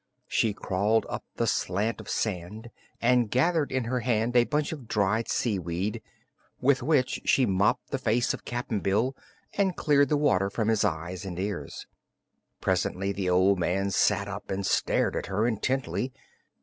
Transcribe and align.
She 0.27 0.51
crawled 0.55 1.05
up 1.09 1.23
the 1.35 1.45
slant 1.45 2.01
of 2.01 2.09
sand 2.09 2.71
and 2.99 3.29
gathered 3.29 3.71
in 3.71 3.83
her 3.83 3.99
hand 3.99 4.35
a 4.35 4.45
bunch 4.45 4.71
of 4.71 4.87
dried 4.87 5.27
seaweed, 5.27 6.01
with 6.59 6.81
which 6.81 7.21
she 7.23 7.45
mopped 7.45 7.91
the 7.91 7.99
face 7.99 8.33
of 8.33 8.43
Cap'n 8.43 8.79
Bill 8.79 9.15
and 9.59 9.75
cleared 9.77 10.09
the 10.09 10.17
water 10.17 10.49
from 10.49 10.69
his 10.69 10.83
eyes 10.83 11.23
and 11.23 11.37
ears. 11.37 11.85
Presently 12.61 13.11
the 13.11 13.29
old 13.29 13.59
man 13.59 13.91
sat 13.91 14.27
up 14.27 14.49
and 14.49 14.65
stared 14.65 15.15
at 15.15 15.27
her 15.27 15.45
intently. 15.45 16.11